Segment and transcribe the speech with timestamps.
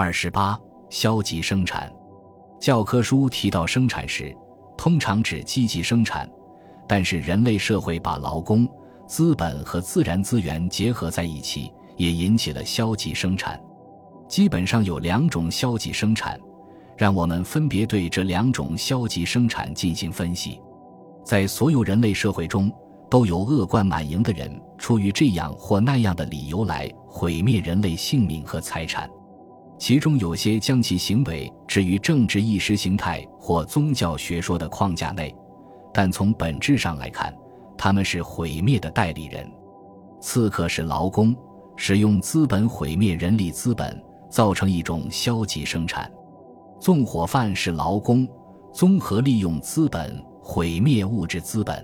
[0.00, 0.56] 二十八，
[0.90, 1.92] 消极生产。
[2.60, 4.32] 教科书提到生产时，
[4.76, 6.30] 通常指积极生产，
[6.86, 8.64] 但是人类社会把劳工、
[9.08, 13.60] 资本和自然资源结合在一起，也引起了消极生产。
[14.28, 16.38] 基本上有两种消极生产，
[16.96, 20.60] 让我们分别对这两种消极生产进行分析。
[21.24, 22.70] 在所有人类社会中，
[23.10, 29.10] 都有恶贯满盈的人，出于这样或那样的理由来毁灭人类性命和财产。
[29.78, 35.34] 其中有些将其行为置于政治意识形态或宗教学说的框架内，
[35.94, 37.32] 但从本质上来看，
[37.76, 39.48] 他们是毁灭的代理人。
[40.20, 41.34] 刺客是劳工，
[41.76, 46.10] 使用资本毁灭人力资本，造成一种消极生产；
[46.80, 48.28] 纵火犯是劳工，
[48.72, 51.76] 综合利用资本毁灭物质资本；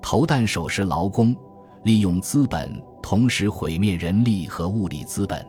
[0.00, 1.36] 投弹手是劳工，
[1.82, 5.46] 利用资本同时毁灭人力和物力资本。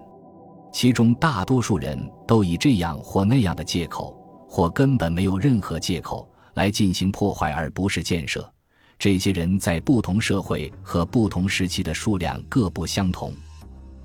[0.72, 4.16] 其中大多数人都以这样或那样的借口，
[4.48, 8.50] 或根本没有任何借口来进行破坏，而不是建设。
[8.98, 13.34] 这些人在不同社会和不同时期的数量各不相同，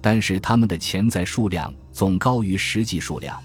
[0.00, 3.40] 但是他们的潜在数量总高于实际数量，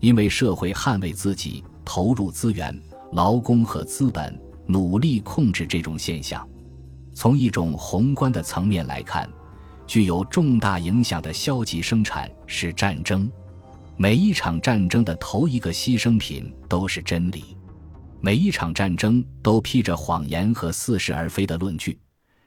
[0.00, 2.76] 因为社会捍卫自己，投入资源、
[3.12, 6.46] 劳工和资本，努力控制这种现象。
[7.14, 9.28] 从一种宏观的层面来看。
[9.88, 13.28] 具有重大影响的消极生产是战争。
[13.96, 17.56] 每一场战争的头一个牺牲品都是真理。
[18.20, 21.98] 每一场战争都披着谎言和似是而非的论据，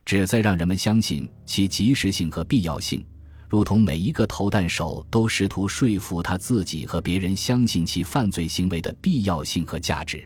[0.05, 3.03] 旨在让人们相信其及时性和必要性，
[3.49, 10.23] 如同每一个投弹手都试图说服他自己和别人相信其犯罪行为的必要性和价值。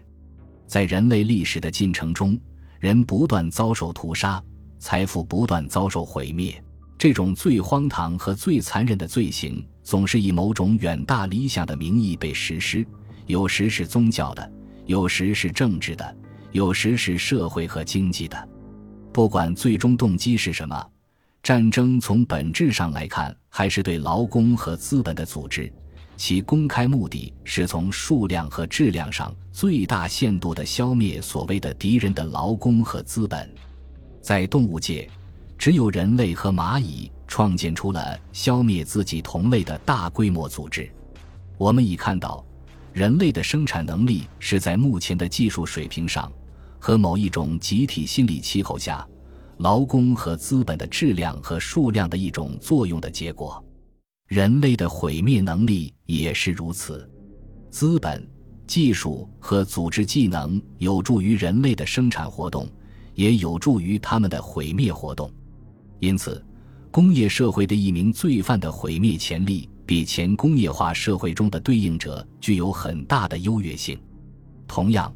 [0.68, 2.38] 在人类历史的进程中，
[2.80, 4.44] 人不断遭受屠杀，
[4.80, 6.62] 财富不断遭受毁灭。
[6.98, 12.86] 这种最荒唐和最残忍的罪行，总是以某种远大理想的名义被实施，
[13.26, 14.52] 有时是宗教的，
[14.86, 16.18] 有时是政治的，
[16.52, 18.50] 有时是社会和经济的。
[19.12, 20.90] 不管最终动机是什么，
[21.44, 25.72] 战争从本质上来看还是对劳工和资本的组织，
[26.16, 33.54] 其公开目的是从数量和质量上最大限度地消灭所谓的敌人的劳工和资本。
[34.22, 35.08] 在动物界。
[35.58, 40.90] 只有人类和蚂蚁创建出了消灭自己同类的大规模组织。
[41.58, 42.46] 我们已看到，
[42.94, 46.32] 人类的生产能力是在目前的技术水平上
[46.80, 49.08] 和某一种集体心理气候下，
[49.58, 53.64] 劳工和资本的质量和数量的一种作用的结果。
[54.28, 57.10] 人类的毁灭能力也是如此。
[57.70, 58.28] 资本、
[58.68, 62.68] 技术和组织技能有助于人类的生产活动，
[63.14, 65.32] 也有助于他们的毁灭活动。
[66.00, 66.44] 因此，
[66.92, 73.98] 工业社会的一名罪犯的毁灭潜力比前工业化社会中的对应者具有很大的优越性。
[74.68, 75.14] 同样，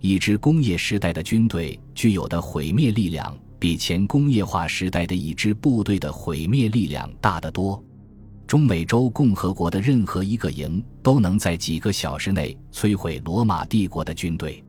[0.00, 7.82] 一支工业时代的军队具有的毁灭力量比前工业化时代的一支部队的毁灭力量大得多。
[8.46, 14.64] 中美洲共和国的任何一个营都能在几个小时内摧毁罗马帝国的军队。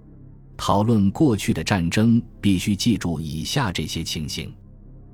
[0.55, 4.53] 讨论过去的战争，必须记住以下这些情形。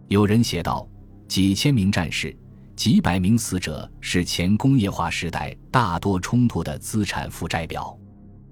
[0.09, 0.87] 有人写道
[1.27, 2.33] ：“几千名战士，
[2.77, 7.97] 几百名死者，是前工业化时代大多冲突的资产负债表。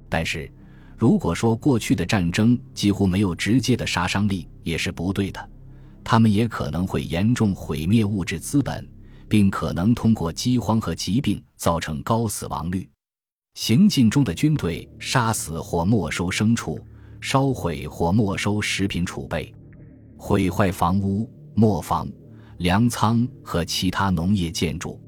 [0.10, 0.52] 但是，
[0.98, 5.50] 如果说过去的战争几乎没有直接的杀伤力，也是不对的。
[6.04, 8.86] 他们也可能会严重毁灭物质资本，
[9.30, 12.90] 并可能通过饥荒和疾病造成高死亡率。
[13.54, 16.78] 行进中的军队杀死或没收牲畜，
[17.22, 19.56] 烧毁或没收食品储备，
[20.18, 22.08] 毁坏房屋。”磨坊、
[22.58, 25.02] 粮仓和其他农业建筑，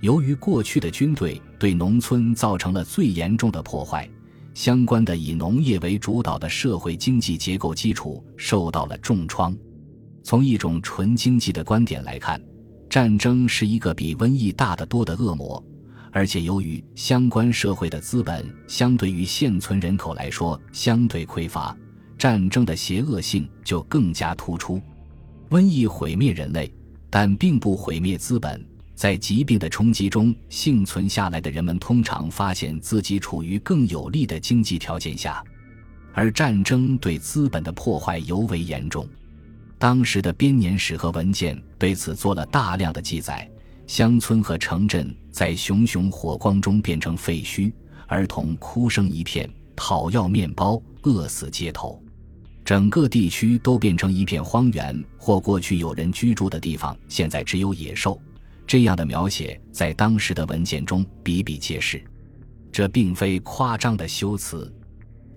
[0.00, 4.08] 由于过去的军队对农村造成了最严重的破坏，
[4.54, 9.54] 相关的以农业为主导的社会经济结构基础受到了重创。
[10.22, 12.40] 从一种纯经济的观点来看，
[12.88, 15.62] 战争是一个比瘟疫大得多的恶魔，
[16.12, 21.76] 而且由于相关社会的资本相对于现存人口来说相对匮乏，
[22.18, 24.80] 战争的邪恶性就更加突出。
[25.50, 26.72] 瘟疫毁灭人类，
[27.10, 28.64] 但并不毁灭资本。
[28.94, 35.42] 在疾病的冲击中幸存下来的人们，通常发现自己处于更有利的经济条件下，
[36.12, 39.08] 而战争对资本的破坏尤为严重。
[39.76, 43.50] 当时的编年史和文件对此做了大量的记载：
[43.88, 47.72] 乡村和城镇在熊熊火光中变成废墟，
[48.06, 52.00] 儿童哭声一片，讨要面包，饿死街头。
[52.70, 58.16] 整个地区都变成一片荒原，或过去有人居住的地方，现在只有野兽。
[58.64, 62.00] 这样的描写在当时的文件中比比皆是，
[62.70, 64.72] 这并非夸张的修辞。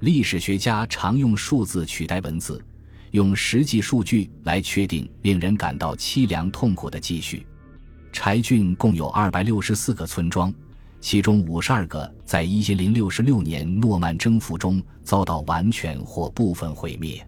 [0.01, 2.63] 历史学家常用数字取代文字，
[3.09, 7.47] 用实际数据来确定令人感到凄凉痛苦的继续。
[8.11, 10.53] 柴郡共有二百六十四个村庄，
[11.03, 17.21] 其中五十二个在一零六六年诺曼征服中遭到完全或部分毁灭。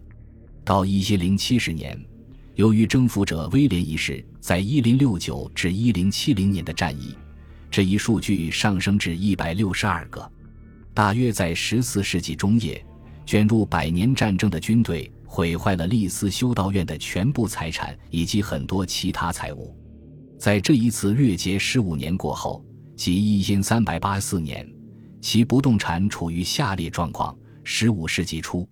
[0.64, 2.02] 到一零七十年。
[2.54, 7.14] 由于征服者威廉一世在1069至1070年的战役，
[7.70, 10.32] 这一数据上升至162个。
[10.94, 12.82] 大约在14世纪中叶，
[13.26, 19.76] 卷入百年战争的军队毁坏了利斯修道院的全部财产以及很多其他财物。
[20.38, 22.64] 在这一次掠劫十五年过后，
[22.96, 24.68] 即1384年，
[25.20, 28.66] 其不动产处于下列状况：15世纪初，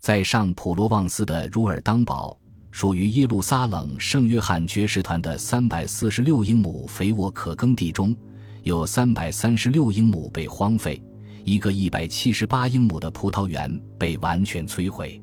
[0.00, 2.38] 在上普罗旺斯的茹尔当堡。
[2.72, 8.16] 属于耶路撒冷圣约翰爵士团的三百四十六英亩肥沃可耕地中，
[8.62, 10.98] 有三百三十六英亩被荒废，
[11.44, 15.20] 一个一百七十八英亩的葡萄园被完全摧毁。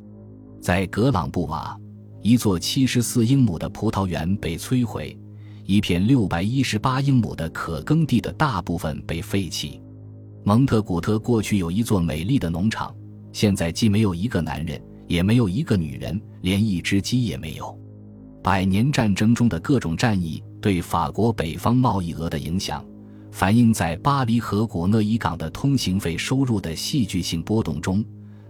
[0.62, 1.76] 在格朗布瓦，
[2.22, 5.18] 一座七十四英亩的葡萄园被摧毁，
[5.70, 9.80] 一片六百一十八英亩的可耕地的大部分被废弃。
[10.44, 12.92] 蒙特古特过去有一座美丽的农场，
[13.32, 14.82] 现在既没有一个男人。
[15.06, 17.80] 也没有一个女人，连一只鸡也没有。
[18.44, 22.84] 百年战争中的各种战役对法国北方贸易额的影响，
[23.32, 28.04] 反映在巴黎和古讷伊港的通行费收入的戏剧性波动中。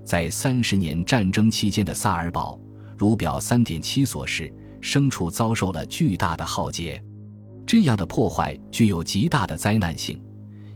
[0.06, 2.58] 在三十年战争期间的萨尔堡，
[2.98, 7.02] 如表三点七所示，牲畜遭受了巨大的浩劫。
[7.70, 10.20] 这样的破坏具有极大的灾难性，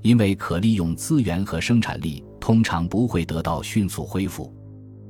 [0.03, 4.55] 因为可利用资源和生产力通常不会得到迅速恢复。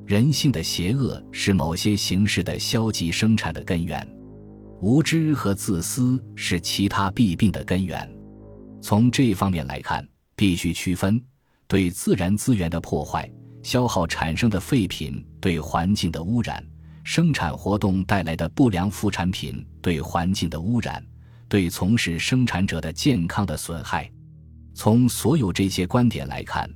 [0.05, 4.07] 人性的邪恶是某些形式的消极生产的根源，
[4.79, 8.09] 无知和自私是其他弊病的根源。
[8.81, 10.07] 从这方面来看，
[10.37, 11.21] 必须区分
[11.67, 13.29] 对自然资源的破坏、
[13.61, 16.65] 消耗产生的废品对环境的污染、
[17.03, 21.05] 生产活动带来的不良副产品对环境的污染、
[21.53, 24.11] 对从事生产者的健康的损害。
[24.73, 26.67] 从所有这些观点来看。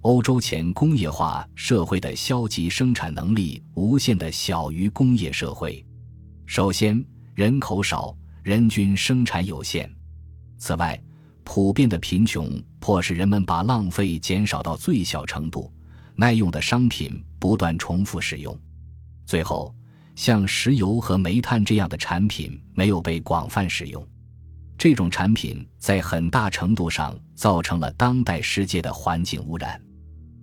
[0.00, 5.84] 欧洲前工业化社会的消极生产能力无限的小于工业社会。
[6.46, 7.04] 首先，
[7.34, 9.86] 人口少，人均生产有限；
[10.56, 10.98] 此外，
[11.44, 15.70] 普遍的贫穷迫使人们把浪费减少到最小程度，
[16.14, 18.58] 耐用的商品不断重复使用。
[19.26, 19.74] 最后，
[20.16, 24.04] 像石油和煤炭这样的产品没有被广泛使用。
[24.78, 29.80] 这种产品在很大程度上造成了当代世界的环境污染。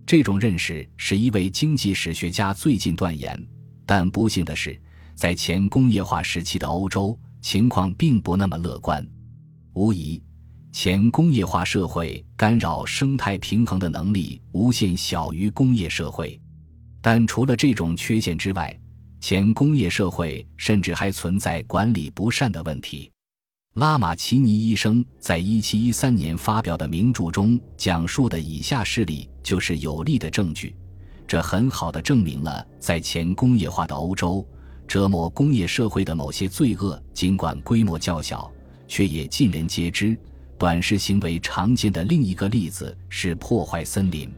[0.05, 3.37] 这种认识是一位经济史学家最近断言，
[3.85, 4.79] 但不幸的是，
[5.15, 9.05] 在前工业化时期的欧洲，情况并不那么乐观。
[9.73, 10.21] 无疑，
[10.71, 16.39] 前工业化社会干扰生态平衡的能力无限小于工业社会。
[17.01, 18.77] 但除了这种缺陷之外，
[19.23, 23.09] 前工业社会甚至还存在管理不善的问题。
[23.75, 30.75] 拉马齐尼医生在一七一三年发表的名著中讲述的以下事例就是有力的证据。
[31.25, 34.45] 这很好的证明了，在前工业化的欧洲，
[34.89, 38.51] 折磨工业社会的某些罪恶，尽管规模较小，
[38.89, 40.17] 却也尽人皆知。
[40.59, 44.29] 短视行为常见的另一个例子是破坏森林。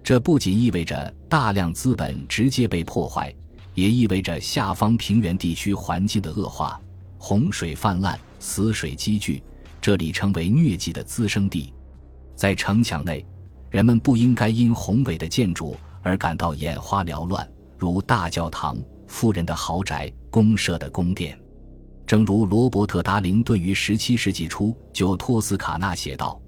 [0.00, 3.34] 这不仅意味着大量资本直接被破坏，
[3.74, 6.80] 也意味着下方平原地区环境的恶化，
[7.18, 8.18] 洪水泛滥。
[8.44, 9.40] 死水积聚，
[9.80, 11.72] 这里成为疟疾的滋生地。
[12.34, 13.24] 在城墙内，
[13.70, 17.48] 人们不应该因宏伟的建筑而感到眼花缭乱，
[17.78, 18.76] 如大教堂、
[19.06, 21.38] 富人的豪宅、公社的宫殿。
[22.04, 26.42] 正如罗伯特·达林对于17世纪初就托斯卡纳写道：“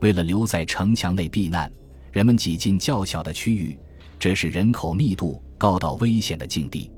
[0.00, 1.68] 为了留在城墙内避难，
[2.12, 3.76] 人们挤进较小的区域，
[4.20, 6.92] 这是人口密度高到危险的境地。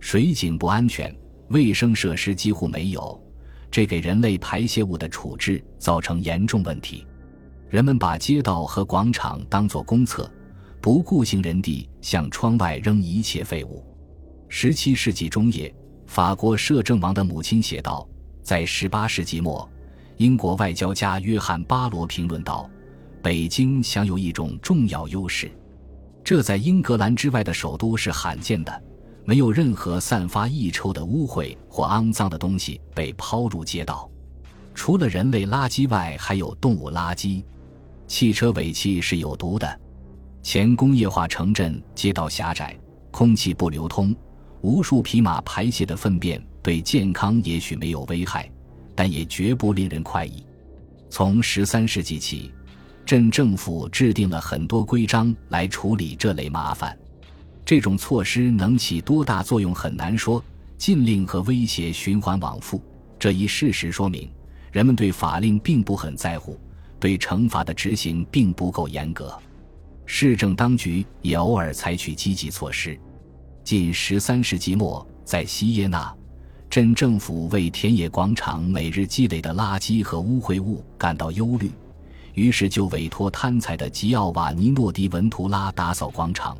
[0.00, 1.14] 水井不安全，
[1.48, 3.18] 卫生设施几乎没有。”
[3.70, 7.06] 这给人类排泄物的处置造成严重问题。
[7.68, 10.30] 人们把街道和广场当作公厕，
[10.80, 13.84] 不顾行人地向窗外扔一切废物。
[14.48, 15.74] 十七世纪中叶，
[16.06, 18.08] 法国摄政王的母亲写道
[18.42, 19.68] ：“在十八世纪末，
[20.16, 22.70] 英国外交家约翰·巴罗评论道，
[23.20, 25.50] 北京享有一种重要优势，
[26.26, 28.82] 这在英格兰之外的首都是罕见的。”
[29.24, 34.08] 没有任何散发异臭的污秽或肮脏的东西被抛入街道，
[34.72, 37.44] 除了人类垃圾外，还有动物垃圾。
[38.06, 39.80] 汽车尾气是有毒的。
[40.44, 42.78] 前工业化城镇街道狭窄，
[43.10, 44.14] 空气不流通，
[44.60, 48.48] 无数匹马排泄的粪便对健康也许没有危害，
[48.94, 50.46] 但也绝不令人快意。
[51.10, 52.52] 从十三世纪起，
[53.06, 56.98] 镇政府制定了很多规章来处理这类麻烦。
[57.64, 60.42] 这种措施能起多大作用很难说。
[60.76, 62.82] 禁令和威胁循环往复，
[63.18, 64.30] 这一事实说明，
[64.70, 66.60] 人们对法令并不很在乎，
[67.00, 69.34] 对惩罚的执行并不够严格。
[70.04, 72.98] 市政当局也偶尔采取积极措施。
[73.64, 76.14] 近十三世纪末，在西耶纳，
[76.68, 81.70] 镇政府为田野广场每日积累的垃圾和污秽物感到忧虑，
[82.36, 86.56] 于是就委托贪财的吉奥瓦尼诺迪文图拉打扫广场。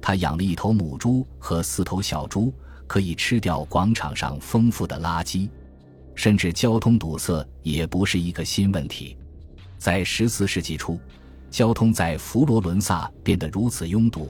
[0.00, 2.52] 他养了一头母猪和四头小猪，
[2.88, 5.48] 可以吃掉广场上丰富的垃圾。
[6.16, 9.16] 甚至交通堵塞也不是一个新问题。
[9.78, 10.98] 在十四世纪初，
[11.52, 14.28] 交通在佛罗伦萨变得如此拥堵。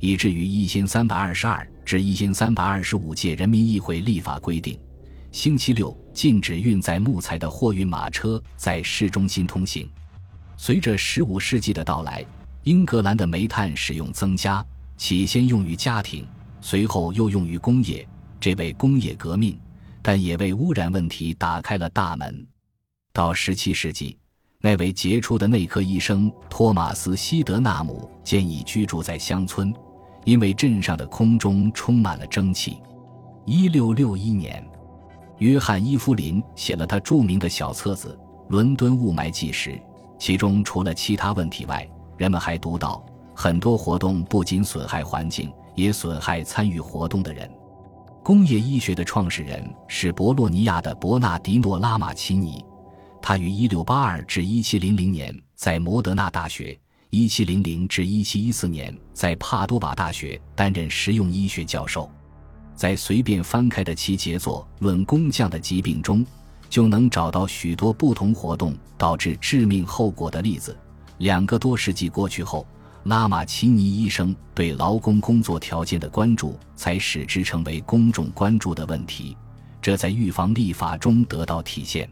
[0.00, 4.76] 以至于一千三百二十二至一千三百二十五届人民议会立法规定，
[5.30, 9.88] 星期六禁止运载木材的货运马车在市中心通行。
[10.56, 12.24] 随着十五世纪的到来，
[12.62, 14.64] 英格兰的煤炭使用增加，
[14.96, 16.26] 起先用于家庭，
[16.60, 18.06] 随后又用于工业，
[18.38, 19.58] 这为工业革命，
[20.00, 22.46] 但也为污染问题打开了大门。
[23.12, 24.16] 到十七世纪，
[24.60, 29.74] 那位杰出的内科医生托马斯·西德纳姆建议居住在乡村。
[30.24, 32.78] 因为镇上的空中充满了蒸汽。
[33.44, 34.64] 一六六一年，
[35.38, 38.16] 约翰·伊夫林写了他著名的小册子
[38.48, 39.70] 《伦敦雾霾纪实》，
[40.22, 41.84] 其中除了其他问题外，
[42.16, 47.50] 人们还读到很多活动不仅损害环境，也损害参与活动的人。
[48.22, 52.64] 工业医学的创始人是博洛尼亚的伯纳迪诺·拉马奇尼，
[53.20, 56.78] 他于一六八二至一七零零年在摩德纳大学。
[57.10, 62.08] 一七零零至一七一四年，在帕多瓦大学担任实用医学教授，
[62.76, 66.24] 在随便翻开的其杰作《论工匠的疾病》中，
[66.72, 70.74] 就能找到许多不同活动导致致命后果的例子。
[71.18, 72.66] 两个多世纪过去后，
[73.02, 79.36] 拉马奇尼医生对劳工工作条件的关注，才使之成为公众关注的问题，
[79.82, 82.08] 这在预防立法中得到体现。